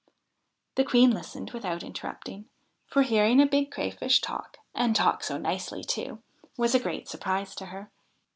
[0.77, 2.49] The Queen listened without interrupting,
[2.87, 6.23] for hearing a big Crayfish talk and talk so nicely too
[6.57, 7.91] was a great surprise to her.